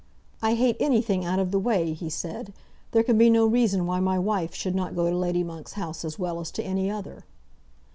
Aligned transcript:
'I 0.41 0.55
hate 0.55 0.77
anything 0.79 1.25
out 1.25 1.37
of 1.37 1.51
the 1.51 1.59
way,' 1.59 1.93
he 1.93 2.09
said. 2.09 2.53
'There 2.89 3.03
can 3.03 3.19
be 3.19 3.29
no 3.29 3.45
reason 3.45 3.85
why 3.85 3.99
my 3.99 4.17
wife 4.17 4.55
should 4.55 4.73
not 4.73 4.95
go 4.95 5.07
to 5.07 5.15
Lady 5.15 5.43
Monk's 5.43 5.73
house 5.73 6.03
as 6.03 6.17
well 6.17 6.39
as 6.39 6.49
to 6.53 6.63
any 6.65 6.89
other.' 6.89 7.23